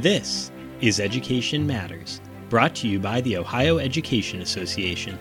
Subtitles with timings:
[0.00, 5.18] This is Education Matters, brought to you by the Ohio Education Association.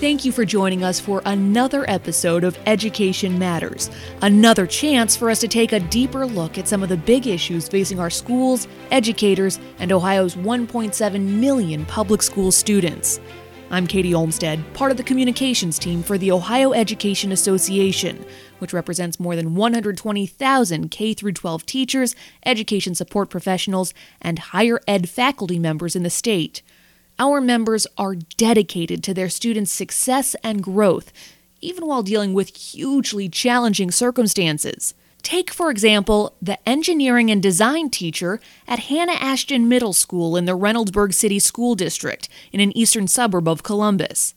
[0.00, 3.88] Thank you for joining us for another episode of Education Matters,
[4.20, 7.70] another chance for us to take a deeper look at some of the big issues
[7.70, 13.18] facing our schools, educators, and Ohio's 1.7 million public school students.
[13.72, 18.24] I'm Katie Olmstead, part of the communications team for the Ohio Education Association,
[18.58, 25.60] which represents more than 120,000 K 12 teachers, education support professionals, and higher ed faculty
[25.60, 26.62] members in the state.
[27.20, 31.12] Our members are dedicated to their students' success and growth,
[31.60, 34.94] even while dealing with hugely challenging circumstances.
[35.22, 40.56] Take, for example, the engineering and design teacher at Hannah Ashton Middle School in the
[40.56, 44.34] Reynoldsburg City School District in an eastern suburb of Columbus.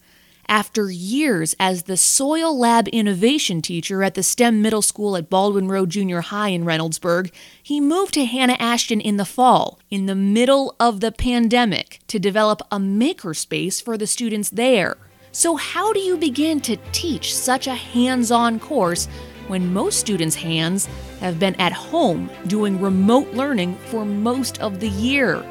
[0.47, 5.69] After years as the soil lab innovation teacher at the STEM Middle School at Baldwin
[5.69, 7.31] Road Junior High in Reynoldsburg,
[7.61, 12.19] he moved to Hannah Ashton in the fall, in the middle of the pandemic, to
[12.19, 14.97] develop a makerspace for the students there.
[15.31, 19.07] So, how do you begin to teach such a hands on course
[19.47, 20.87] when most students' hands
[21.19, 25.43] have been at home doing remote learning for most of the year?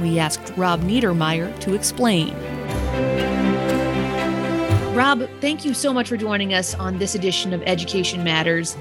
[0.00, 2.34] We asked Rob Niedermeyer to explain.
[4.94, 8.76] Rob, thank you so much for joining us on this edition of Education Matters.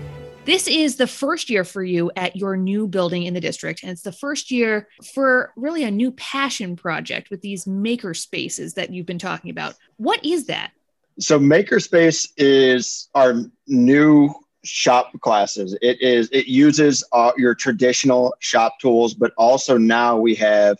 [0.45, 3.91] This is the first year for you at your new building in the district, and
[3.91, 8.93] it's the first year for really a new passion project with these maker spaces that
[8.93, 9.75] you've been talking about.
[9.97, 10.71] What is that?
[11.19, 15.75] So, Makerspace is our new shop classes.
[15.81, 20.77] It is it uses uh, your traditional shop tools, but also now we have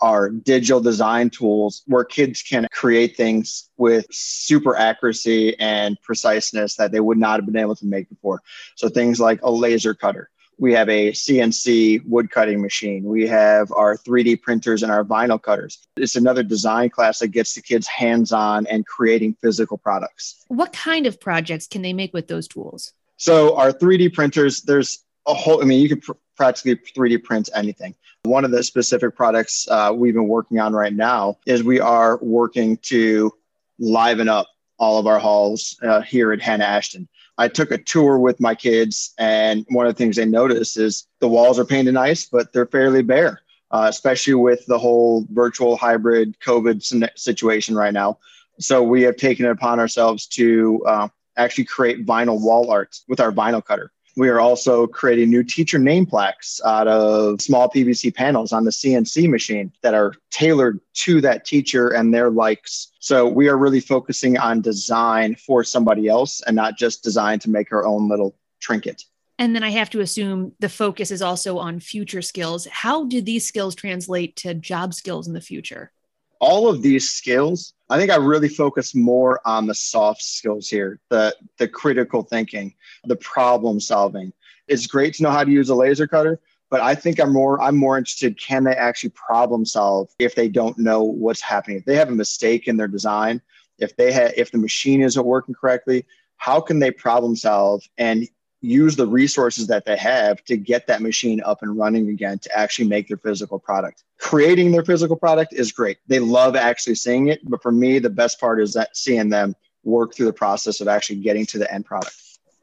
[0.00, 6.92] our digital design tools where kids can create things with super accuracy and preciseness that
[6.92, 8.40] they would not have been able to make before.
[8.76, 10.30] So things like a laser cutter.
[10.60, 13.04] We have a CNC wood cutting machine.
[13.04, 15.78] We have our 3D printers and our vinyl cutters.
[15.96, 20.44] It's another design class that gets the kids hands on and creating physical products.
[20.48, 22.92] What kind of projects can they make with those tools?
[23.16, 27.48] So, our 3D printers, there's a whole, I mean, you can pr- practically 3D print
[27.54, 27.94] anything.
[28.24, 32.18] One of the specific products uh, we've been working on right now is we are
[32.20, 33.32] working to
[33.78, 34.46] liven up
[34.78, 37.08] all of our halls uh, here at Hannah Ashton.
[37.40, 41.06] I took a tour with my kids, and one of the things they noticed is
[41.20, 43.40] the walls are painted nice, but they're fairly bare,
[43.70, 46.82] uh, especially with the whole virtual hybrid COVID
[47.16, 48.18] situation right now.
[48.58, 51.08] So we have taken it upon ourselves to uh,
[51.38, 53.90] actually create vinyl wall art with our vinyl cutter.
[54.20, 58.70] We are also creating new teacher name plaques out of small PVC panels on the
[58.70, 62.92] CNC machine that are tailored to that teacher and their likes.
[62.98, 67.48] So we are really focusing on design for somebody else and not just design to
[67.48, 69.04] make our own little trinket.
[69.38, 72.66] And then I have to assume the focus is also on future skills.
[72.66, 75.92] How do these skills translate to job skills in the future?
[76.40, 80.98] All of these skills, I think I really focus more on the soft skills here,
[81.10, 82.74] the the critical thinking,
[83.04, 84.32] the problem solving.
[84.66, 86.40] It's great to know how to use a laser cutter,
[86.70, 90.48] but I think I'm more I'm more interested can they actually problem solve if they
[90.48, 91.78] don't know what's happening.
[91.78, 93.42] If they have a mistake in their design,
[93.78, 96.06] if they have if the machine isn't working correctly,
[96.36, 98.26] how can they problem solve and
[98.60, 102.58] use the resources that they have to get that machine up and running again to
[102.58, 104.04] actually make their physical product.
[104.18, 105.98] Creating their physical product is great.
[106.06, 109.54] They love actually seeing it, but for me the best part is that seeing them
[109.82, 112.14] work through the process of actually getting to the end product.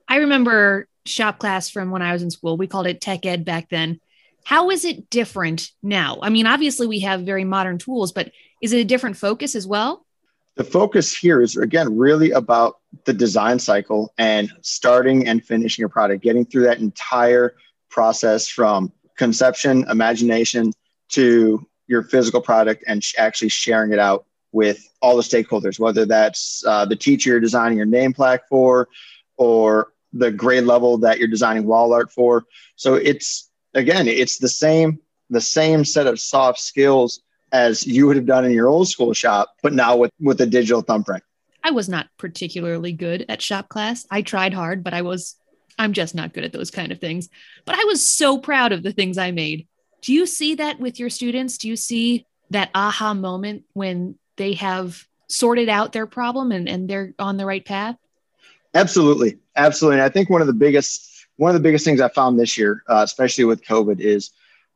[0.08, 2.58] I remember shop class from when I was in school.
[2.58, 4.00] We called it tech ed back then.
[4.44, 6.19] How is it different now?
[6.22, 8.31] I mean, obviously we have very modern tools, but
[8.62, 10.06] is it a different focus as well?
[10.58, 15.89] the focus here is again really about the design cycle and starting and finishing a
[15.89, 17.55] product getting through that entire
[17.89, 20.71] process from conception imagination
[21.09, 26.05] to your physical product and sh- actually sharing it out with all the stakeholders whether
[26.05, 28.87] that's uh, the teacher you're designing your name plaque for
[29.37, 32.45] or the grade level that you're designing wall art for
[32.75, 34.99] so it's again it's the same
[35.29, 39.13] the same set of soft skills as you would have done in your old school
[39.13, 41.23] shop, but now with with a digital thumbprint.
[41.67, 44.08] I was not particularly good at shop class.
[44.09, 45.35] I tried hard, but I was
[45.78, 47.28] I'm just not good at those kind of things.
[47.66, 49.67] But I was so proud of the things I made.
[50.02, 51.58] Do you see that with your students?
[51.58, 56.90] Do you see that aha moment when they have sorted out their problem and, and
[56.90, 57.97] they're on the right path?
[58.73, 59.37] Absolutely.
[59.58, 60.02] Absolutely.
[60.02, 62.81] I think one of the biggest one of the biggest things I found this year,
[62.87, 64.31] uh, especially with COVID, is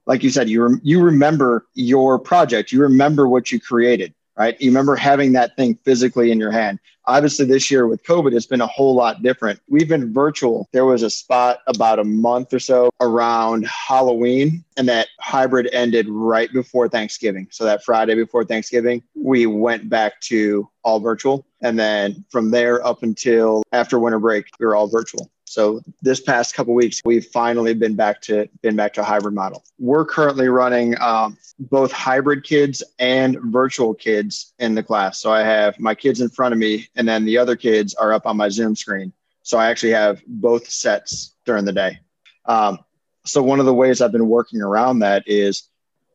[0.06, 4.14] like you said, you rem- you remember your project, you remember what you created.
[4.38, 4.60] Right?
[4.62, 6.80] You remember having that thing physically in your hand.
[7.06, 9.60] Obviously, this year with COVID, it's been a whole lot different.
[9.68, 10.70] We've been virtual.
[10.72, 16.08] There was a spot about a month or so around Halloween, and that hybrid ended
[16.10, 17.48] right before Thanksgiving.
[17.50, 21.46] So that Friday before Thanksgiving, we went back to all virtual.
[21.62, 25.30] And then from there up until after winter break, we were all virtual.
[25.52, 29.34] So this past couple weeks, we've finally been back to been back to a hybrid
[29.34, 29.66] model.
[29.80, 35.20] We're currently running um, both hybrid kids and virtual kids in the class.
[35.20, 38.14] So I have my kids in front of me, and then the other kids are
[38.14, 39.12] up on my Zoom screen.
[39.44, 42.00] So I actually have both sets during the day.
[42.46, 42.80] Um,
[43.26, 45.64] so one of the ways I've been working around that is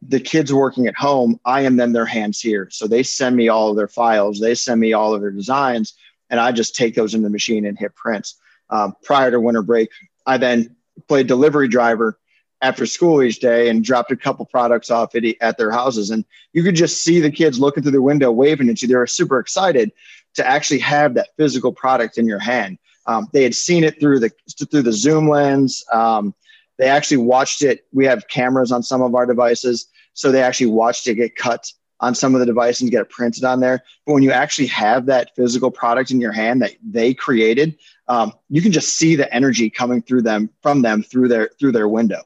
[0.01, 1.39] the kids working at home.
[1.45, 2.69] I am then their hands here.
[2.71, 4.41] So they send me all of their files.
[4.41, 5.93] They send me all of their designs,
[6.31, 8.37] and I just take those in the machine and hit prints
[8.71, 9.91] um, prior to winter break.
[10.27, 10.77] I then
[11.09, 12.19] played delivery driver
[12.63, 16.11] after school each day and dropped a couple products off at, at their houses.
[16.11, 18.89] And you could just see the kids looking through the window, waving at you.
[18.89, 19.93] They were super excited
[20.35, 22.79] to actually have that physical product in your hand.
[23.07, 24.31] Um, they had seen it through the
[24.71, 25.85] through the zoom lens.
[25.93, 26.35] Um,
[26.79, 27.87] they actually watched it.
[27.93, 31.71] We have cameras on some of our devices, so they actually watched it get cut
[32.01, 33.83] on some of the devices and get it printed on there.
[34.05, 37.79] But when you actually have that physical product in your hand that they created,
[38.09, 41.73] um, you can just see the energy coming through them from them through their through
[41.73, 42.23] their window.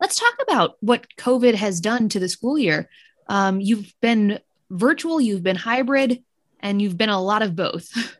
[0.00, 2.88] Let's talk about what COVID has done to the school year.
[3.28, 4.40] Um, you've been
[4.70, 6.22] virtual, you've been hybrid,
[6.60, 7.90] and you've been a lot of both.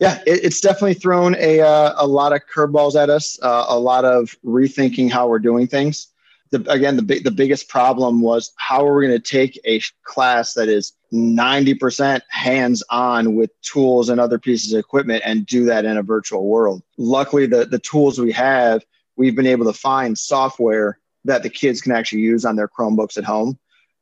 [0.00, 3.78] Yeah, it, it's definitely thrown a uh, a lot of curveballs at us, uh, a
[3.78, 6.08] lot of rethinking how we're doing things
[6.50, 10.54] the, again, the, the biggest problem was how are we going to take a class
[10.54, 15.84] that is 90% hands on with tools and other pieces of equipment and do that
[15.84, 16.82] in a virtual world.
[16.98, 18.84] Luckily, the, the tools we have,
[19.16, 23.16] we've been able to find software that the kids can actually use on their Chromebooks
[23.16, 23.58] at home.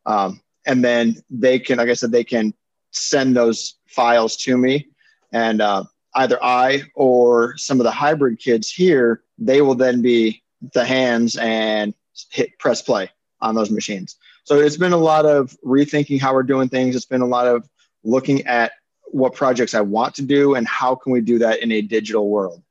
[0.07, 2.55] Um, and then they can, like I said, they can
[2.93, 4.89] send those files to me.
[5.33, 5.85] And uh,
[6.15, 10.43] either I or some of the hybrid kids here, they will then be
[10.73, 11.95] the hands and
[12.31, 13.11] hit press play
[13.41, 14.17] on those machines.
[14.45, 16.97] So it's been a lot of rethinking how we're doing things.
[16.97, 17.69] It's been a lot of
[18.03, 18.73] looking at
[19.11, 22.29] what projects I want to do and how can we do that in a digital
[22.29, 22.63] world.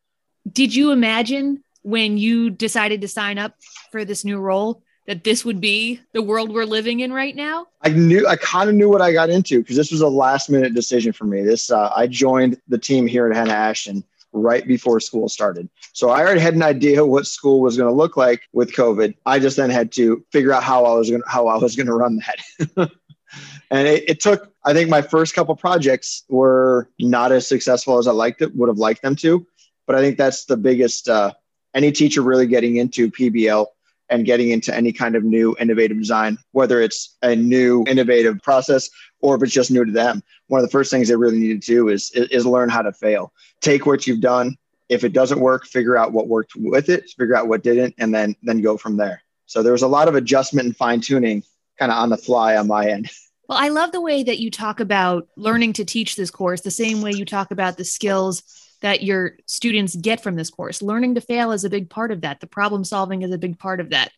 [0.51, 3.55] Did you imagine when you decided to sign up
[3.91, 7.67] for this new role that this would be the world we're living in right now?
[7.81, 10.49] I knew I kind of knew what I got into because this was a last
[10.49, 11.43] minute decision for me.
[11.43, 14.03] This uh, I joined the team here at Hannah Ashton
[14.33, 15.69] right before school started.
[15.93, 19.15] So I already had an idea what school was going to look like with COVID.
[19.25, 21.75] I just then had to figure out how I was going to, how I was
[21.75, 22.91] going to run that.
[23.71, 28.07] and it, it, took, I think my first couple projects were not as successful as
[28.07, 29.45] I liked it, would have liked them to.
[29.85, 31.33] But I think that's the biggest, uh,
[31.73, 33.67] any teacher really getting into PBL
[34.09, 38.89] and getting into any kind of new innovative design, whether it's a new innovative process
[39.21, 40.23] or if it's just new to them.
[40.47, 42.81] One of the first things they really need to do is, is, is learn how
[42.81, 43.33] to fail.
[43.61, 44.57] Take what you've done.
[44.89, 48.13] If it doesn't work, figure out what worked with it, figure out what didn't, and
[48.13, 49.21] then then go from there.
[49.45, 51.43] So there was a lot of adjustment and fine tuning
[51.77, 53.09] kind of on the fly on my end.
[53.49, 56.69] Well, I love the way that you talk about learning to teach this course, the
[56.69, 58.43] same way you talk about the skills
[58.81, 60.81] that your students get from this course.
[60.81, 62.41] Learning to fail is a big part of that.
[62.41, 64.11] The problem solving is a big part of that.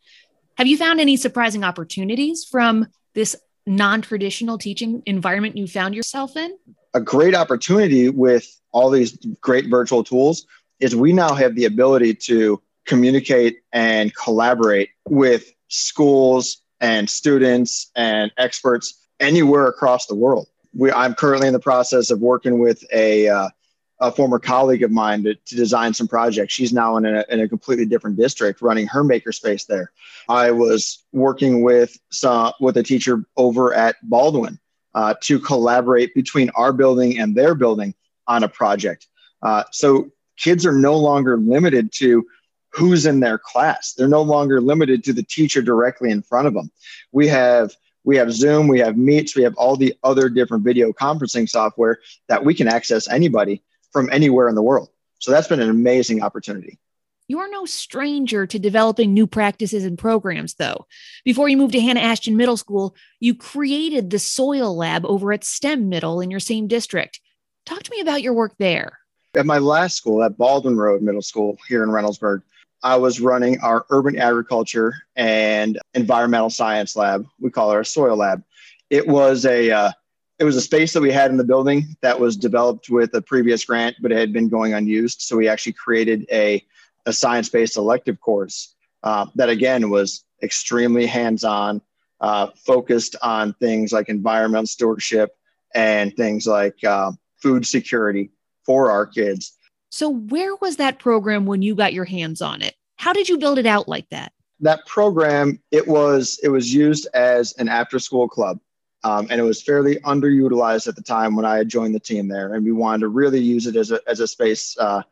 [0.57, 6.35] Have you found any surprising opportunities from this non traditional teaching environment you found yourself
[6.35, 6.57] in?
[6.93, 10.45] A great opportunity with all these great virtual tools
[10.79, 18.31] is we now have the ability to communicate and collaborate with schools and students and
[18.37, 20.47] experts anywhere across the world.
[20.73, 23.49] We, I'm currently in the process of working with a uh,
[24.01, 26.53] a former colleague of mine to, to design some projects.
[26.53, 29.91] She's now in a, in a completely different district running her makerspace there.
[30.29, 34.59] I was working with some, with a teacher over at Baldwin
[34.95, 37.93] uh, to collaborate between our building and their building
[38.27, 39.07] on a project.
[39.41, 42.25] Uh, so kids are no longer limited to
[42.71, 43.93] who's in their class.
[43.93, 46.71] They're no longer limited to the teacher directly in front of them.
[47.11, 47.75] We have
[48.05, 51.99] we have Zoom, we have Meets, we have all the other different video conferencing software
[52.29, 54.89] that we can access anybody from anywhere in the world.
[55.19, 56.79] So that's been an amazing opportunity.
[57.27, 60.87] You're no stranger to developing new practices and programs, though.
[61.23, 65.43] Before you moved to Hannah Ashton Middle School, you created the soil lab over at
[65.43, 67.19] STEM Middle in your same district.
[67.67, 68.97] Talk to me about your work there.
[69.35, 72.41] At my last school, at Baldwin Road Middle School here in Reynoldsburg,
[72.81, 77.27] I was running our urban agriculture and environmental science lab.
[77.39, 78.41] We call it our soil lab.
[78.89, 79.91] It was a uh,
[80.39, 83.21] it was a space that we had in the building that was developed with a
[83.21, 85.21] previous grant, but it had been going unused.
[85.21, 86.65] So we actually created a,
[87.05, 91.81] a science based elective course uh, that, again, was extremely hands on,
[92.21, 95.35] uh, focused on things like environmental stewardship,
[95.75, 98.31] and things like uh, food security
[98.65, 99.53] for our kids.
[99.91, 102.75] So, where was that program when you got your hands on it?
[102.95, 104.31] How did you build it out like that?
[104.61, 108.59] That program, it was it was used as an after school club,
[109.03, 112.27] um, and it was fairly underutilized at the time when I had joined the team
[112.27, 112.53] there.
[112.53, 115.03] And we wanted to really use it as a as a space uh,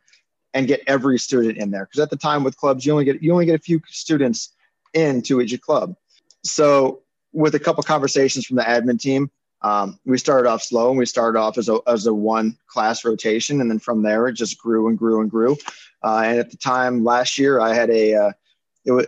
[0.53, 3.21] and get every student in there because at the time with clubs, you only get
[3.21, 4.53] you only get a few students
[4.93, 5.95] into each club.
[6.43, 7.01] So
[7.33, 9.29] with a couple conversations from the admin team,
[9.61, 13.03] um, we started off slow and we started off as a, as a one class
[13.03, 13.61] rotation.
[13.61, 15.57] And then from there, it just grew and grew and grew.
[16.03, 18.31] Uh, and at the time last year, I had a, uh,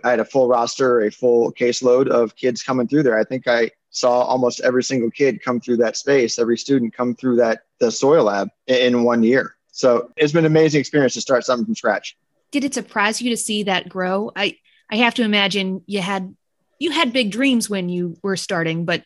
[0.03, 3.17] I had a full roster, a full caseload of kids coming through there.
[3.17, 7.15] I think I saw almost every single kid come through that space, every student come
[7.15, 9.55] through that, the soil lab in one year.
[9.72, 12.17] So it's been an amazing experience to start something from scratch.
[12.51, 14.31] Did it surprise you to see that grow?
[14.36, 14.58] I,
[14.91, 16.36] I have to imagine you had
[16.79, 19.03] you had big dreams when you were starting, but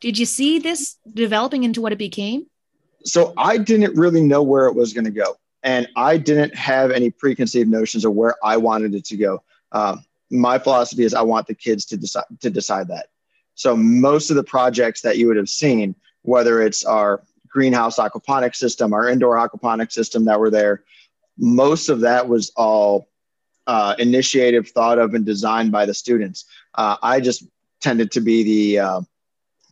[0.00, 2.46] did you see this developing into what it became?
[3.04, 5.36] So I didn't really know where it was going to go.
[5.62, 9.42] And I didn't have any preconceived notions of where I wanted it to go.
[9.72, 13.06] Um, my philosophy is I want the kids to decide to decide that.
[13.54, 18.56] So most of the projects that you would have seen, whether it's our greenhouse aquaponics
[18.56, 20.82] system, our indoor aquaponics system that were there,
[21.38, 23.08] most of that was all
[23.66, 26.44] uh, initiative, thought of, and designed by the students.
[26.74, 27.44] Uh, I just
[27.80, 29.00] tended to be the uh,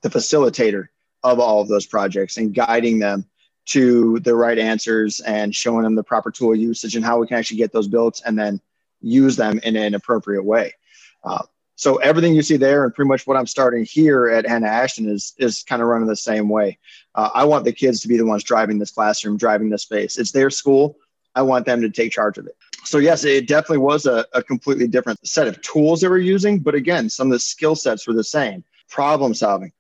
[0.03, 0.89] the facilitator
[1.23, 3.25] of all of those projects and guiding them
[3.65, 7.39] to the right answers and showing them the proper tool usage and how we can
[7.39, 8.61] actually get those built and then
[9.01, 10.75] use them in an appropriate way.
[11.23, 11.43] Uh,
[11.83, 15.09] so everything you see there and pretty much what I'm starting here at Hannah Ashton
[15.09, 16.79] is is kind of running the same way.
[17.17, 20.17] Uh, I want the kids to be the ones driving this classroom, driving this space.
[20.17, 20.97] It's their school.
[21.35, 22.57] I want them to take charge of it.
[22.85, 26.61] So yes, it definitely was a, a completely different set of tools that we're using.
[26.61, 28.63] But again, some of the skill sets were the same.
[28.89, 29.73] Problem solving.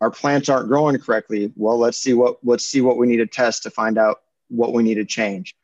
[0.00, 1.52] Our plants aren't growing correctly.
[1.56, 4.72] Well, let's see what let's see what we need to test to find out what
[4.72, 5.54] we need to change.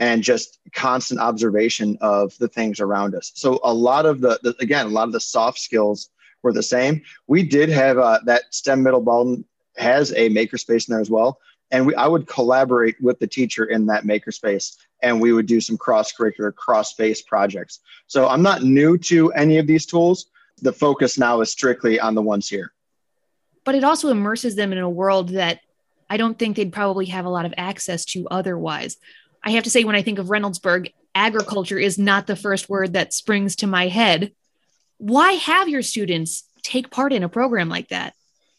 [0.00, 3.30] And just constant observation of the things around us.
[3.34, 6.10] So a lot of the, the again, a lot of the soft skills
[6.42, 7.02] were the same.
[7.28, 9.44] We did have uh, that STEM Middle Baldwin
[9.76, 11.38] has a makerspace in there as well
[11.74, 15.60] and we, I would collaborate with the teacher in that makerspace and we would do
[15.60, 17.80] some cross curricular, cross space projects.
[18.06, 20.26] So I'm not new to any of these tools.
[20.62, 22.72] The focus now is strictly on the ones here.
[23.64, 25.60] But it also immerses them in a world that
[26.08, 28.96] I don't think they'd probably have a lot of access to otherwise.
[29.44, 32.94] I have to say, when I think of Reynoldsburg, agriculture is not the first word
[32.94, 34.32] that springs to my head.
[34.98, 38.14] Why have your students take part in a program like that?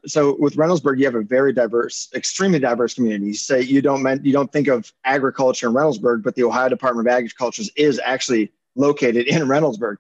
[0.08, 3.34] so with Reynoldsburg, you have a very diverse, extremely diverse community.
[3.34, 7.14] Say you don't you don't think of agriculture in Reynoldsburg, but the Ohio Department of
[7.14, 9.98] Agriculture is actually located in Reynoldsburg.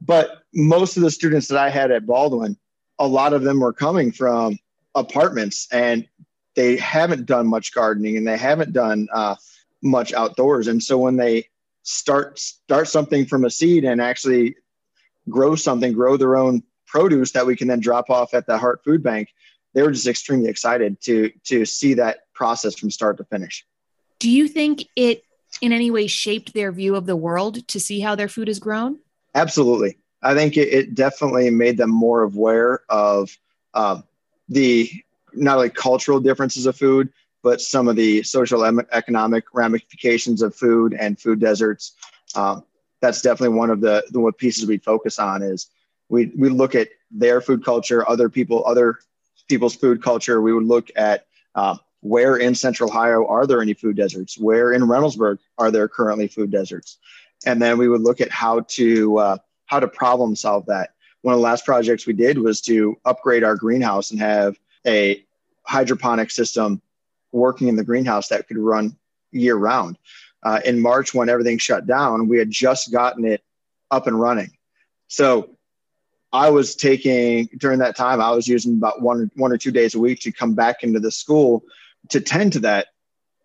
[0.00, 2.56] But most of the students that I had at Baldwin,
[2.98, 4.58] a lot of them were coming from
[4.94, 6.06] apartments and
[6.54, 9.36] they haven't done much gardening and they haven't done uh,
[9.86, 10.68] much outdoors.
[10.68, 11.48] And so when they
[11.82, 14.56] start start something from a seed and actually
[15.28, 18.82] grow something, grow their own produce that we can then drop off at the Heart
[18.84, 19.32] Food Bank,
[19.74, 23.64] they were just extremely excited to to see that process from start to finish.
[24.18, 25.22] Do you think it
[25.60, 28.58] in any way shaped their view of the world to see how their food is
[28.58, 28.98] grown?
[29.34, 29.98] Absolutely.
[30.22, 33.36] I think it, it definitely made them more aware of
[33.74, 34.00] uh,
[34.48, 34.90] the
[35.34, 37.12] not only cultural differences of food,
[37.46, 41.92] but some of the social economic ramifications of food and food deserts.
[42.34, 42.64] Um,
[43.00, 45.70] that's definitely one of the, the pieces we focus on is
[46.08, 48.98] we we look at their food culture, other people, other
[49.48, 50.42] people's food culture.
[50.42, 54.36] We would look at uh, where in Central Ohio are there any food deserts?
[54.36, 56.98] Where in Reynoldsburg are there currently food deserts?
[57.46, 59.36] And then we would look at how to uh,
[59.66, 60.94] how to problem solve that.
[61.22, 65.24] One of the last projects we did was to upgrade our greenhouse and have a
[65.64, 66.82] hydroponic system
[67.36, 68.96] working in the greenhouse that could run
[69.30, 69.98] year round.
[70.42, 73.42] Uh, in March, when everything shut down, we had just gotten it
[73.90, 74.50] up and running.
[75.08, 75.56] So
[76.32, 79.94] I was taking during that time, I was using about one one or two days
[79.94, 81.64] a week to come back into the school
[82.10, 82.88] to tend to that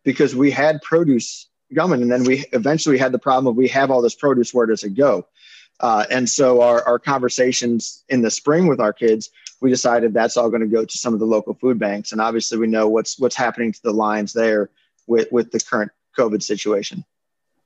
[0.04, 3.92] because we had produce coming, and then we eventually had the problem of we have
[3.92, 5.26] all this produce, where does it go?
[5.82, 10.38] Uh, and so our, our conversations in the spring with our kids, we decided that's
[10.38, 12.88] all going to go to some of the local food banks, and obviously we know
[12.88, 14.70] what's what's happening to the lines there
[15.08, 17.04] with with the current COVID situation.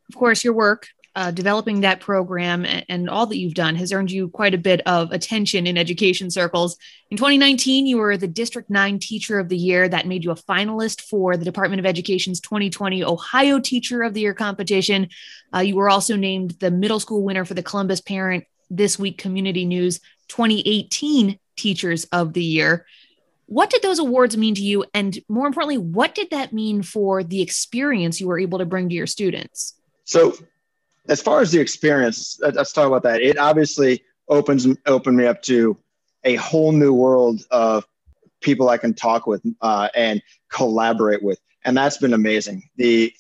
[0.10, 3.94] Of course, your work uh, developing that program and, and, all that you've done has
[3.94, 6.78] earned you quite a bit of attention in education circles.
[7.10, 9.88] In 2019, you were the District 9 Teacher of the Year.
[9.88, 14.22] That made you a finalist for the Department of Education's 2020 Ohio Teacher of the
[14.22, 15.08] Year competition.
[15.54, 19.18] Uh, you were also named the middle school winner for the Columbus Parent This Week
[19.18, 22.86] Community News 2018 Teachers of the Year.
[23.46, 24.86] What did those awards mean to you?
[24.94, 28.90] And more importantly, what did that mean for the experience you were able to bring
[28.90, 29.76] to your students?
[30.04, 30.36] So,
[31.08, 33.22] as far as the experience, let's talk about that.
[33.22, 35.78] It obviously opens opened me up to
[36.24, 37.86] a whole new world of
[38.42, 40.22] people I can talk with uh, and
[40.52, 42.70] collaborate with, and that's been amazing.
[42.78, 43.14] the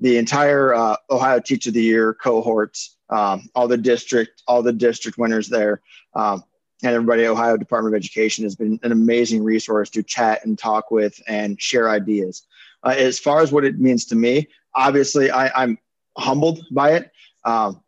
[0.00, 4.72] The entire uh, Ohio Teacher of the Year cohorts, um, all the district, all the
[4.72, 5.80] district winners there,
[6.14, 6.44] um,
[6.82, 10.58] and everybody at Ohio Department of Education has been an amazing resource to chat and
[10.58, 12.46] talk with and share ideas.
[12.82, 15.78] Uh, as far as what it means to me, obviously I, am
[16.18, 17.10] humbled by it.
[17.44, 17.80] Um,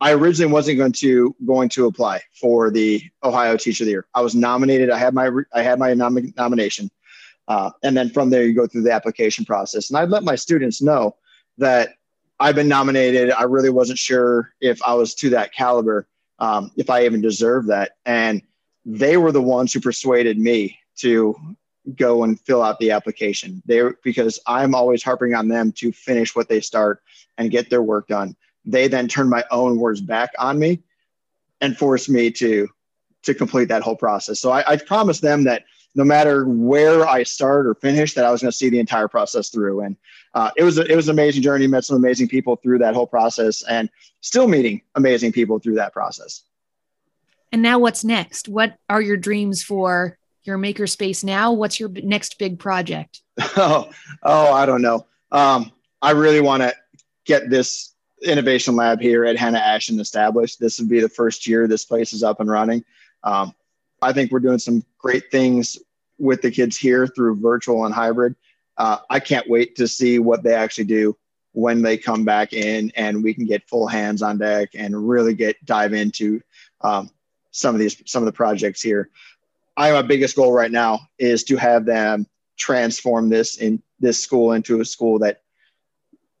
[0.00, 4.06] I originally wasn't going to going to apply for the Ohio Teacher of the Year.
[4.14, 4.90] I was nominated.
[4.90, 6.90] I had my I had my nom- nomination,
[7.46, 9.90] uh, and then from there you go through the application process.
[9.90, 11.14] And I'd let my students know
[11.58, 11.94] that
[12.40, 13.30] I've been nominated.
[13.30, 16.08] I really wasn't sure if I was to that caliber,
[16.40, 17.92] um, if I even deserved that.
[18.04, 18.42] And
[18.84, 21.36] they were the ones who persuaded me to
[21.94, 23.62] go and fill out the application.
[23.66, 27.02] They because I'm always harping on them to finish what they start
[27.38, 28.36] and get their work done.
[28.64, 30.82] They then turned my own words back on me
[31.60, 32.68] and forced me to
[33.22, 34.40] to complete that whole process.
[34.40, 35.64] So I, I promised them that
[35.94, 39.08] no matter where I start or finish, that I was going to see the entire
[39.08, 39.80] process through.
[39.80, 39.96] And
[40.34, 41.66] uh, it was a, it was an amazing journey.
[41.66, 43.90] Met some amazing people through that whole process, and
[44.20, 46.42] still meeting amazing people through that process.
[47.52, 48.48] And now, what's next?
[48.48, 51.52] What are your dreams for your makerspace now?
[51.52, 53.20] What's your next big project?
[53.56, 53.90] Oh,
[54.22, 55.06] oh, I don't know.
[55.30, 56.74] Um, I really want to
[57.24, 57.91] get this
[58.24, 60.60] innovation lab here at Hannah Ashton established.
[60.60, 62.84] This would be the first year this place is up and running.
[63.24, 63.54] Um,
[64.00, 65.78] I think we're doing some great things
[66.18, 68.34] with the kids here through virtual and hybrid.
[68.76, 71.16] Uh, I can't wait to see what they actually do
[71.52, 75.34] when they come back in and we can get full hands on deck and really
[75.34, 76.40] get dive into
[76.80, 77.10] um,
[77.50, 79.10] some of these some of the projects here.
[79.76, 82.26] I have my biggest goal right now is to have them
[82.56, 85.42] transform this in this school into a school that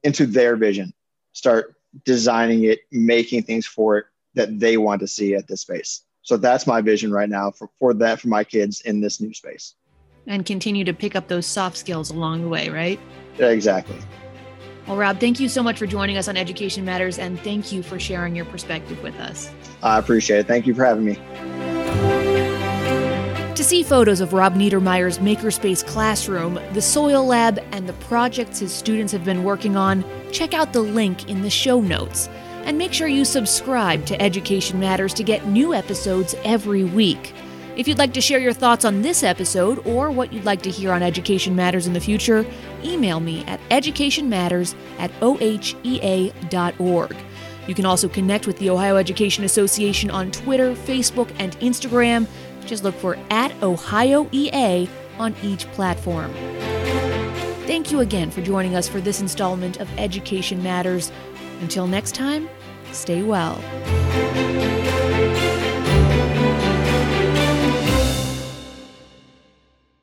[0.02, 0.92] into their vision.
[1.32, 6.02] Start designing it, making things for it that they want to see at this space.
[6.22, 9.34] So that's my vision right now for, for that for my kids in this new
[9.34, 9.74] space.
[10.26, 13.00] And continue to pick up those soft skills along the way, right?
[13.38, 13.98] Exactly.
[14.86, 17.82] Well, Rob, thank you so much for joining us on Education Matters and thank you
[17.82, 19.50] for sharing your perspective with us.
[19.82, 20.46] I appreciate it.
[20.46, 21.14] Thank you for having me.
[23.54, 28.72] To see photos of Rob Niedermeyer's Makerspace classroom, the soil lab, and the projects his
[28.72, 32.28] students have been working on, check out the link in the show notes.
[32.64, 37.34] And make sure you subscribe to Education Matters to get new episodes every week.
[37.76, 40.70] If you'd like to share your thoughts on this episode or what you'd like to
[40.70, 42.44] hear on Education Matters in the future,
[42.84, 47.16] email me at educationmatters at ohea.org.
[47.66, 52.26] You can also connect with the Ohio Education Association on Twitter, Facebook, and Instagram.
[52.66, 56.32] Just look for at OhioEA on each platform.
[57.66, 61.12] Thank you again for joining us for this installment of Education Matters.
[61.60, 62.48] Until next time,
[62.90, 63.54] stay well.